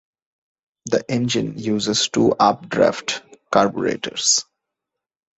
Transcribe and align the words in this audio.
The 0.85 1.05
engine 1.11 1.59
uses 1.59 2.09
two 2.09 2.31
updraft 2.33 3.21
carburetors. 3.51 4.45